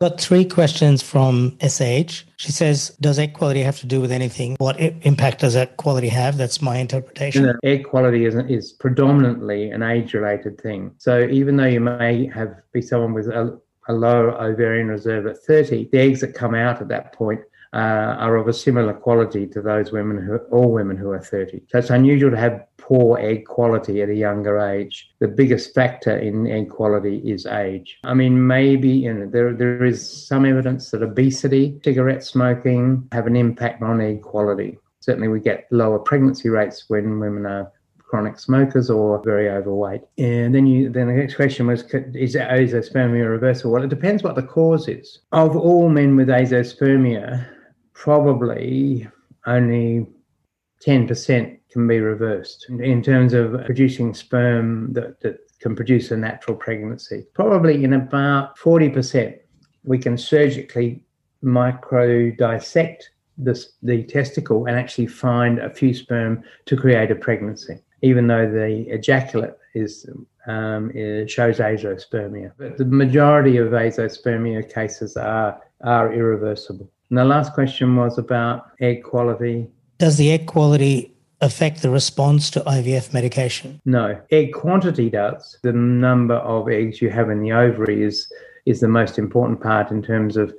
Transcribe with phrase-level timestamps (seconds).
[0.00, 2.24] Got three questions from SH.
[2.36, 4.56] She says, Does egg quality have to do with anything?
[4.58, 6.36] What impact does egg quality have?
[6.36, 7.42] That's my interpretation.
[7.42, 10.92] You know, egg quality is, is predominantly an age related thing.
[10.98, 15.38] So even though you may have be someone with a, a low ovarian reserve at
[15.38, 17.40] 30, the eggs that come out at that point
[17.72, 21.62] uh, are of a similar quality to those women who all women who are 30.
[21.68, 25.10] So it's unusual to have poor egg quality at a younger age.
[25.18, 27.98] The biggest factor in egg quality is age.
[28.04, 33.26] I mean, maybe you know, there there is some evidence that obesity, cigarette smoking have
[33.26, 34.78] an impact on egg quality.
[35.00, 40.02] Certainly, we get lower pregnancy rates when women are chronic smokers or very overweight.
[40.18, 43.72] And then you then the next question was is azoospermia reversible?
[43.72, 45.20] Well, it depends what the cause is.
[45.32, 47.46] Of all men with azoospermia,
[47.94, 49.08] probably
[49.46, 50.06] only
[50.86, 56.56] 10% can be reversed in terms of producing sperm that, that can produce a natural
[56.56, 57.26] pregnancy.
[57.34, 59.36] Probably in about 40%,
[59.82, 61.02] we can surgically
[61.42, 68.28] micro dissect the testicle and actually find a few sperm to create a pregnancy, even
[68.28, 70.08] though the ejaculate is,
[70.46, 70.92] um,
[71.26, 72.52] shows azoospermia.
[72.56, 76.88] But the majority of azoospermia cases are, are irreversible.
[77.10, 79.66] And the last question was about egg quality.
[79.98, 81.13] Does the egg quality
[81.44, 83.80] affect the response to IVF medication?
[83.84, 84.20] No.
[84.30, 85.58] Egg quantity does.
[85.62, 88.32] The number of eggs you have in the ovary is
[88.66, 90.54] is the most important part in terms of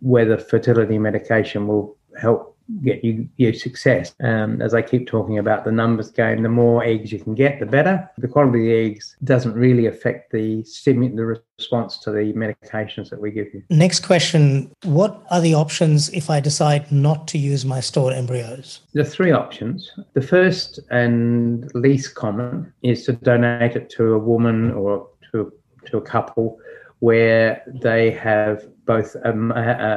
[0.00, 4.14] whether fertility medication will help get you your success.
[4.22, 7.60] Um, as I keep talking about the numbers game, the more eggs you can get,
[7.60, 8.10] the better.
[8.18, 11.26] The quality of the eggs doesn't really affect the stimu- the
[11.58, 13.62] response to the medications that we give you.
[13.70, 18.80] Next question: What are the options if I decide not to use my stored embryos?
[18.92, 19.90] There are three options.
[20.14, 25.52] The first and least common is to donate it to a woman or to
[25.86, 26.58] to a couple
[27.00, 29.30] where they have both a,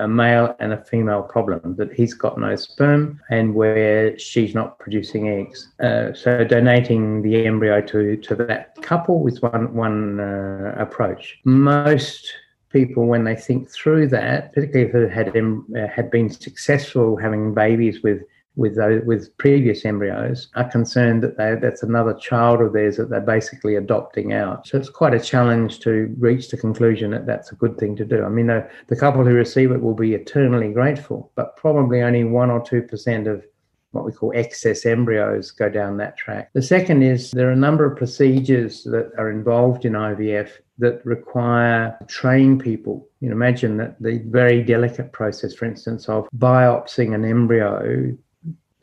[0.03, 4.79] a, male and a female problem that he's got no sperm and where she's not
[4.79, 5.69] producing eggs.
[5.81, 11.39] Uh, so donating the embryo to to that couple is one one uh, approach.
[11.43, 12.33] Most
[12.71, 17.53] people, when they think through that, particularly if they had uh, had been successful having
[17.53, 18.21] babies with
[18.57, 23.09] with those, with previous embryos are concerned that they, that's another child of theirs that
[23.09, 24.68] they're basically adopting out.
[24.68, 28.06] So it's quite a challenge to reach the conclusion that that's a good thing to
[28.06, 28.23] do.
[28.23, 32.23] I mean, the, the couple who receive it will be eternally grateful, but probably only
[32.23, 33.45] one or two percent of
[33.91, 36.50] what we call excess embryos go down that track.
[36.53, 41.03] The second is there are a number of procedures that are involved in IVF that
[41.06, 43.07] require train people.
[43.22, 48.16] You know, imagine that the very delicate process, for instance, of biopsying an embryo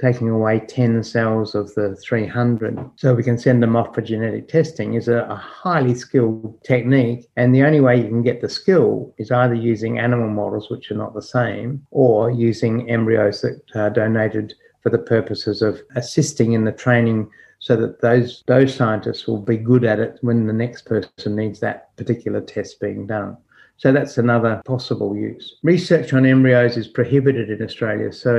[0.00, 4.48] taking away 10 cells of the 300 so we can send them off for genetic
[4.48, 7.28] testing is a, a, highly skilled technique.
[7.36, 10.90] And the only way you can get the skill is either using animal models, which
[10.90, 16.52] are not the same, or using embryos that are donated for the purposes of assisting
[16.52, 20.52] in the training so that those those scientists will be good at it when the
[20.52, 23.36] next person needs that particular test being done.
[23.76, 25.56] So that's another possible use.
[25.62, 28.36] Research on embryos is prohibited in Australia, so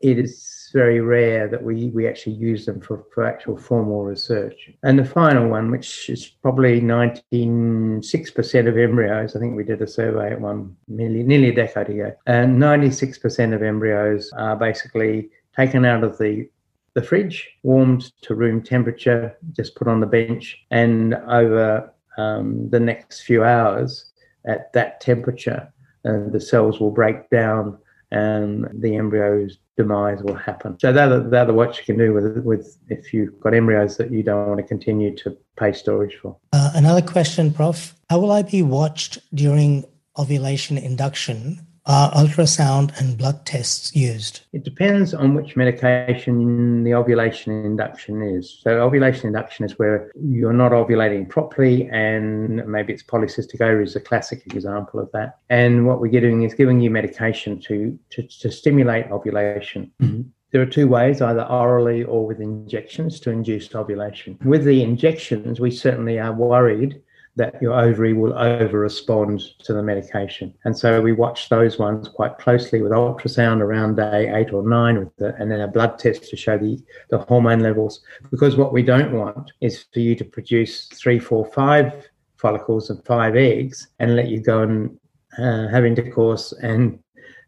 [0.00, 4.70] it is very rare that we, we actually use them for, for actual formal research.
[4.82, 9.86] And the final one, which is probably 96% of embryos, I think we did a
[9.86, 15.84] survey at one nearly, nearly a decade ago, and 96% of embryos are basically taken
[15.84, 16.48] out of the
[16.94, 22.78] the fridge, warmed to room temperature, just put on the bench, and over um, the
[22.78, 24.11] next few hours
[24.46, 25.72] at that temperature,
[26.04, 27.78] and the cells will break down
[28.12, 30.78] and the embryos demise will happen.
[30.78, 33.96] So they're the, they're the what you can do with with if you've got embryos
[33.96, 36.36] that you don't want to continue to pay storage for.
[36.52, 37.94] Uh, another question, Prof.
[38.10, 39.84] How will I be watched during
[40.18, 44.42] ovulation induction Are ultrasound and blood tests used?
[44.52, 48.60] It depends on which medication the ovulation induction is.
[48.62, 53.96] So, ovulation induction is where you're not ovulating properly, and maybe it's polycystic ovary is
[53.96, 55.38] a classic example of that.
[55.50, 59.90] And what we're doing is giving you medication to, to, to stimulate ovulation.
[60.00, 60.22] Mm-hmm.
[60.52, 64.38] There are two ways, either orally or with injections to induce ovulation.
[64.44, 67.02] With the injections, we certainly are worried
[67.36, 70.52] that your ovary will over respond to the medication.
[70.64, 74.98] And so we watch those ones quite closely with ultrasound around day eight or nine,
[74.98, 78.02] with the, and then a blood test to show the, the hormone levels.
[78.30, 83.04] Because what we don't want is for you to produce three, four, five follicles and
[83.06, 84.98] five eggs and let you go and
[85.38, 86.98] uh, have intercourse and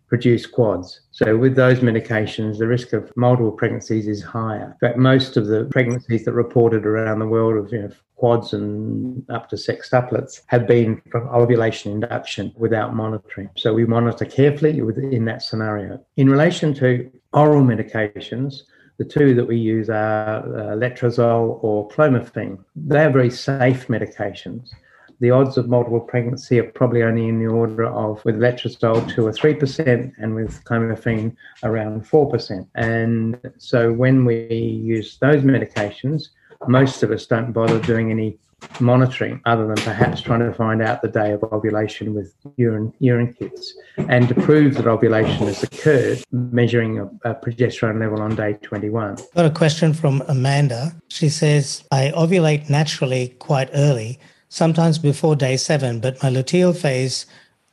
[0.09, 1.01] produce quads.
[1.11, 4.77] So with those medications, the risk of multiple pregnancies is higher.
[4.81, 8.53] In fact, most of the pregnancies that reported around the world of you know, quads
[8.53, 13.51] and up to sextuplets have been from ovulation induction without monitoring.
[13.56, 16.05] So we monitor carefully within that scenario.
[16.17, 18.62] In relation to oral medications,
[18.99, 22.62] the two that we use are uh, letrozole or clomiphene.
[22.77, 24.71] They are very safe medications
[25.20, 29.26] the odds of multiple pregnancy are probably only in the order of with letrozole 2
[29.26, 32.66] or 3% and with clomiphene around 4%.
[32.75, 36.28] And so when we use those medications,
[36.69, 38.38] most of us don't bother doing any
[38.81, 43.32] monitoring other than perhaps trying to find out the day of ovulation with urine urine
[43.34, 43.75] kits.
[43.96, 49.17] And to prove that ovulation has occurred measuring a, a, progesterone level on day 21
[49.34, 50.94] got a question from amanda.
[51.08, 54.19] She says i ovulate naturally quite early
[54.49, 57.26] sometimes before day seven, but my luteal phase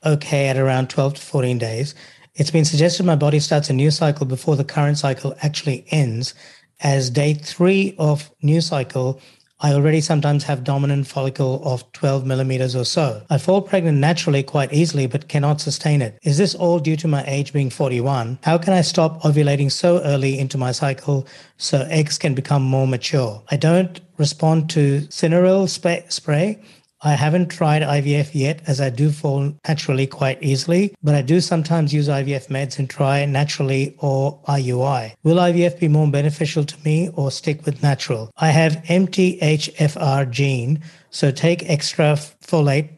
[0.06, 1.96] okay at around 12 to 14 days.
[2.36, 6.34] It's been suggested my body starts a new cycle before the current cycle actually ends.
[6.80, 9.22] As day three of new cycle,
[9.64, 13.22] I already sometimes have dominant follicle of 12 millimeters or so.
[13.30, 16.18] I fall pregnant naturally quite easily, but cannot sustain it.
[16.24, 18.40] Is this all due to my age being 41?
[18.42, 21.28] How can I stop ovulating so early into my cycle
[21.58, 23.44] so eggs can become more mature?
[23.52, 26.60] I don't respond to Synarel spray
[27.04, 31.42] I haven't tried IVF yet as I do fall naturally quite easily, but I do
[31.42, 35.14] sometimes use IVF meds and try naturally or IUI.
[35.24, 38.32] Will IVF be more beneficial to me or stick with natural?
[38.38, 40.80] I have MTHFR gene,
[41.10, 42.90] so take extra folate.